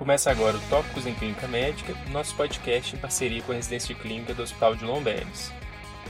[0.00, 4.32] Começa agora o Tópicos em Clínica Médica, nosso podcast em parceria com a Residência Clínica
[4.32, 5.52] do Hospital de Lomberes.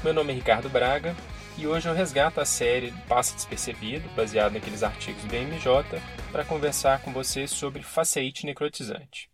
[0.04, 1.16] Meu nome é Ricardo Braga
[1.58, 6.00] e hoje eu resgato a série Passa Despercebido, baseado naqueles artigos do BMJ,
[6.31, 9.28] para conversar com vocês sobre faceite necrotizante.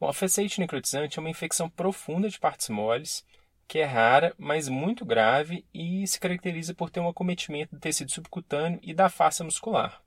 [0.00, 3.26] Bom, a faceite necrotizante é uma infecção profunda de partes moles,
[3.68, 8.10] que é rara, mas muito grave e se caracteriza por ter um acometimento do tecido
[8.10, 10.00] subcutâneo e da face muscular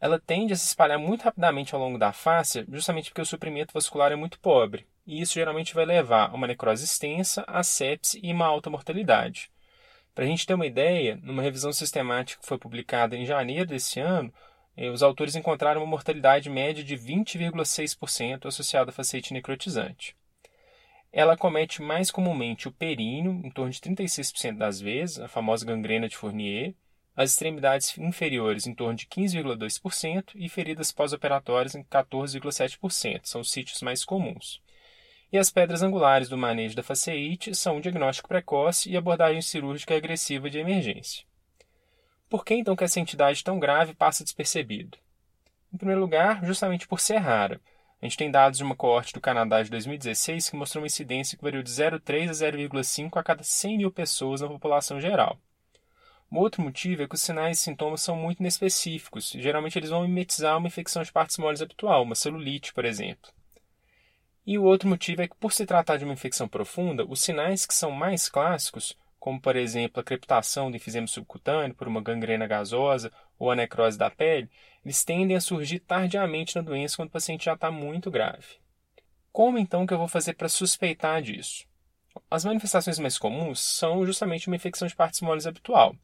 [0.00, 3.72] ela tende a se espalhar muito rapidamente ao longo da face, justamente porque o suprimento
[3.72, 8.20] vascular é muito pobre, e isso geralmente vai levar a uma necrose extensa, a sepse
[8.22, 9.50] e uma alta mortalidade.
[10.14, 13.98] Para a gente ter uma ideia, numa revisão sistemática que foi publicada em janeiro desse
[13.98, 14.32] ano,
[14.76, 20.16] eh, os autores encontraram uma mortalidade média de 20,6% associada a facete necrotizante.
[21.12, 26.08] Ela comete mais comumente o períneo, em torno de 36% das vezes, a famosa gangrena
[26.08, 26.74] de Fournier,
[27.16, 33.82] as extremidades inferiores em torno de 15,2% e feridas pós-operatórias em 14,7%, são os sítios
[33.82, 34.60] mais comuns.
[35.32, 39.96] E as pedras angulares do manejo da faceite são um diagnóstico precoce e abordagem cirúrgica
[39.96, 41.24] agressiva de emergência.
[42.28, 44.98] Por que então que essa entidade tão grave passa despercebido?
[45.72, 47.60] Em primeiro lugar, justamente por ser rara.
[48.00, 51.36] A gente tem dados de uma coorte do Canadá de 2016 que mostrou uma incidência
[51.36, 55.38] que variou de 0,3 a 0,5 a cada 100 mil pessoas na população geral.
[56.34, 59.30] Um outro motivo é que os sinais e sintomas são muito inespecíficos.
[59.30, 63.30] Geralmente eles vão mimetizar uma infecção de partes moles habitual, uma celulite, por exemplo.
[64.44, 67.64] E o outro motivo é que, por se tratar de uma infecção profunda, os sinais
[67.64, 72.48] que são mais clássicos, como por exemplo a crepitação do enfisema subcutâneo por uma gangrena
[72.48, 74.50] gasosa ou a necrose da pele,
[74.84, 78.58] eles tendem a surgir tardiamente na doença quando o paciente já está muito grave.
[79.30, 81.64] Como então que eu vou fazer para suspeitar disso?
[82.30, 85.96] As manifestações mais comuns são justamente uma infecção de partes moles habitual.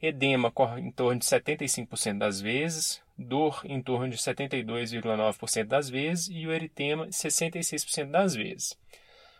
[0.00, 6.28] Edema corre em torno de 75% das vezes, dor em torno de 72,9% das vezes
[6.28, 8.76] e o eritema 66% das vezes.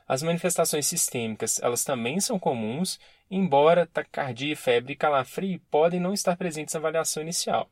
[0.07, 3.01] As manifestações sistêmicas, elas também são comuns,
[3.31, 7.71] embora taquicardia, febre e calafrio podem não estar presentes na avaliação inicial.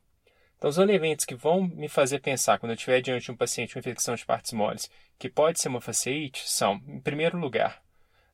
[0.57, 3.73] Então, os elementos que vão me fazer pensar, quando eu estiver diante de um paciente
[3.73, 4.89] com infecção de partes moles,
[5.19, 7.82] que pode ser uma faceite, são, em primeiro lugar,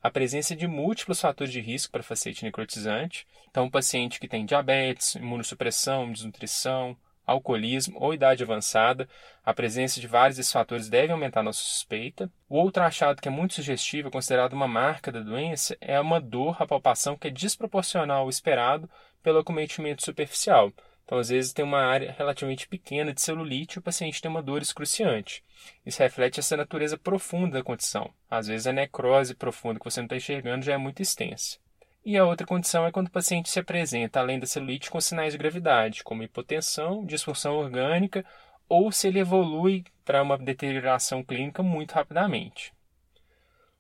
[0.02, 3.28] a presença de múltiplos fatores de risco para facete necrotizante.
[3.50, 9.08] Então, um paciente que tem diabetes, imunossupressão, desnutrição, alcoolismo ou idade avançada,
[9.46, 12.32] a presença de vários desses fatores deve aumentar nossa suspeita.
[12.48, 16.56] O outro achado que é muito sugestivo, considerado uma marca da doença, é uma dor,
[16.60, 18.90] a palpação que é desproporcional ao esperado
[19.22, 20.72] pelo acometimento superficial.
[21.10, 24.44] Então, às vezes, tem uma área relativamente pequena de celulite e o paciente tem uma
[24.44, 25.44] dor excruciante.
[25.84, 28.14] Isso reflete essa natureza profunda da condição.
[28.30, 31.58] Às vezes, a necrose profunda que você não está enxergando já é muito extensa.
[32.06, 35.34] E a outra condição é quando o paciente se apresenta, além da celulite, com sinais
[35.34, 38.24] de gravidade, como hipotensão, disfunção orgânica,
[38.70, 42.72] ou se ele evolui para uma deterioração clínica muito rapidamente.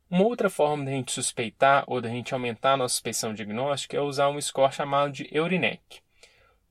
[0.09, 3.35] Uma outra forma de a gente suspeitar ou de a gente aumentar a nossa suspeição
[3.35, 6.01] diagnóstica é usar um score chamado de Eurinec.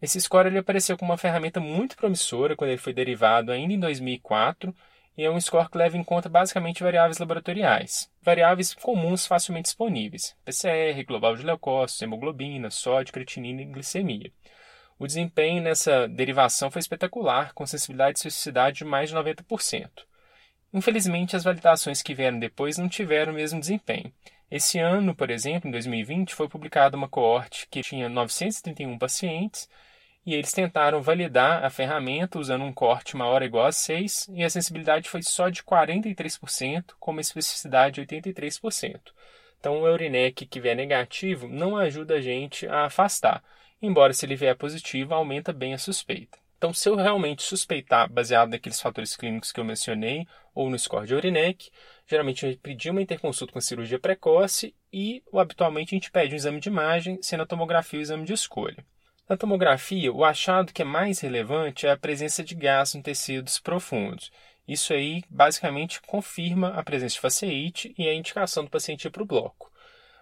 [0.00, 3.80] Esse score ele apareceu como uma ferramenta muito promissora quando ele foi derivado ainda em
[3.80, 4.74] 2004
[5.16, 10.36] e é um score que leva em conta basicamente variáveis laboratoriais, variáveis comuns facilmente disponíveis,
[10.44, 14.30] PCR, global de leucócitos, hemoglobina, sódio, creatinina e glicemia.
[14.96, 19.88] O desempenho nessa derivação foi espetacular, com sensibilidade e especificidade de mais de 90%.
[20.72, 24.12] Infelizmente, as validações que vieram depois não tiveram o mesmo desempenho.
[24.50, 29.68] Esse ano, por exemplo, em 2020, foi publicada uma coorte que tinha 931 pacientes
[30.24, 34.44] e eles tentaram validar a ferramenta usando um corte maior ou igual a 6 e
[34.44, 39.00] a sensibilidade foi só de 43%, com uma especificidade de 83%.
[39.58, 43.42] Então, o Eurinec que vier negativo não ajuda a gente a afastar,
[43.80, 46.38] embora se ele vier positivo, aumenta bem a suspeita.
[46.58, 51.06] Então, se eu realmente suspeitar, baseado naqueles fatores clínicos que eu mencionei, ou no score
[51.06, 51.70] de Eurinec,
[52.04, 56.36] geralmente a gente pedir uma interconsulta com cirurgia precoce e, habitualmente, a gente pede um
[56.36, 58.84] exame de imagem, sendo a tomografia o exame de escolha.
[59.28, 63.58] Na tomografia, o achado que é mais relevante é a presença de gás em tecidos
[63.58, 64.32] profundos.
[64.66, 69.26] Isso aí basicamente confirma a presença de faceite e a indicação do paciente para o
[69.26, 69.70] bloco.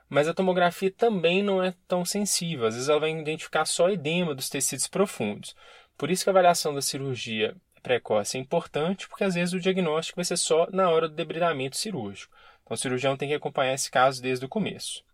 [0.09, 4.35] Mas a tomografia também não é tão sensível, às vezes ela vai identificar só edema
[4.35, 5.55] dos tecidos profundos.
[5.97, 10.17] Por isso que a avaliação da cirurgia precoce é importante, porque às vezes o diagnóstico
[10.17, 12.35] vai ser só na hora do debridamento cirúrgico.
[12.65, 15.05] Então o cirurgião tem que acompanhar esse caso desde o começo.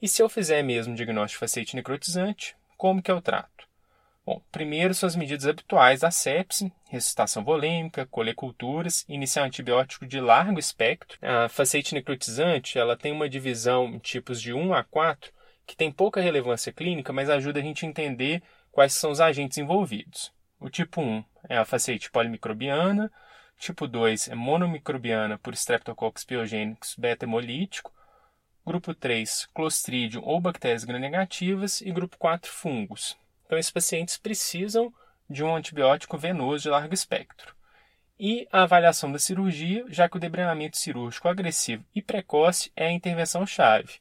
[0.00, 3.66] E se eu fizer mesmo diagnóstico de faceite necrotizante, como que eu trato?
[4.24, 10.58] Bom, primeiro são as medidas habituais da sepse, ressuscitação volêmica, coleculturas, iniciar antibiótico de largo
[10.58, 11.18] espectro.
[11.22, 15.32] A faceite necrotizante ela tem uma divisão em tipos de 1 a 4,
[15.64, 18.42] que tem pouca relevância clínica, mas ajuda a gente a entender
[18.72, 20.32] quais são os agentes envolvidos.
[20.58, 23.12] O tipo 1 é a faceite polimicrobiana,
[23.58, 27.92] Tipo 2 é monomicrobiana por Streptococcus pyogenes beta-hemolítico.
[28.66, 31.80] Grupo 3, Clostridium ou bactérias gram-negativas.
[31.80, 33.16] E grupo 4, fungos.
[33.44, 34.92] Então, esses pacientes precisam
[35.30, 37.54] de um antibiótico venoso de largo espectro.
[38.18, 42.92] E a avaliação da cirurgia, já que o debranamento cirúrgico agressivo e precoce é a
[42.92, 44.00] intervenção-chave.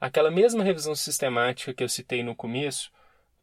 [0.00, 2.90] Aquela mesma revisão sistemática que eu citei no começo,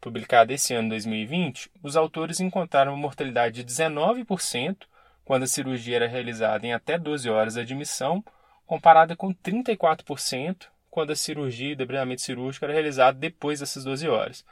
[0.02, 4.86] publicada esse ano 2020, os autores encontraram uma mortalidade de 19%
[5.24, 8.22] quando a cirurgia era realizada em até 12 horas de admissão,
[8.68, 14.46] comparada com 34% quando a cirurgia e debranamento cirúrgico era realizado depois dessas 12 horas.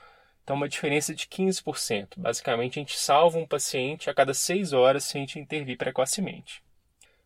[0.44, 2.13] Então, uma diferença de 15%.
[2.17, 6.63] Basicamente, a gente salva um paciente a cada 6 horas se a gente intervir precocemente.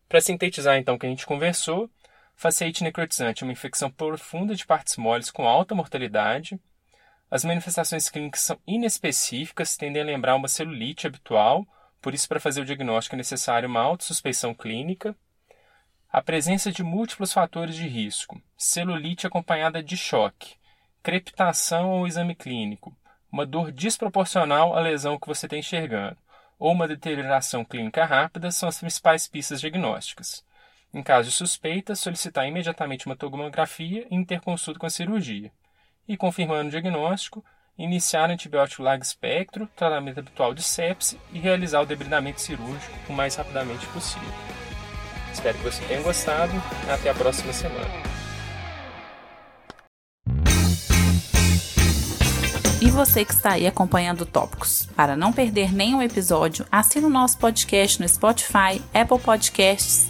[0.08, 1.88] Para sintetizar, então, o que a gente conversou,
[2.34, 6.58] faciite necrotizante é uma infecção profunda de partes moles com alta mortalidade.
[7.30, 11.66] As manifestações clínicas são inespecíficas, tendem a lembrar uma celulite habitual,
[12.00, 15.14] por isso, para fazer o diagnóstico é necessário uma autossuspeição clínica.
[16.12, 20.56] A presença de múltiplos fatores de risco, celulite acompanhada de choque,
[21.04, 22.92] crepitação ou exame clínico,
[23.30, 26.16] uma dor desproporcional à lesão que você está enxergando,
[26.58, 30.44] ou uma deterioração clínica rápida são as principais pistas diagnósticas.
[30.92, 35.52] Em caso de suspeita, solicitar imediatamente uma tomografia e interconsulta com a cirurgia.
[36.08, 37.44] E confirmando o diagnóstico,
[37.78, 43.36] iniciar antibiótico largo espectro, tratamento habitual de sepse e realizar o debridamento cirúrgico o mais
[43.36, 44.59] rapidamente possível.
[45.40, 46.52] Espero que você tenha gostado.
[46.86, 47.88] Até a próxima semana.
[52.82, 54.86] E você que está aí acompanhando Tópicos.
[54.94, 60.09] Para não perder nenhum episódio, assine o nosso podcast no Spotify, Apple Podcasts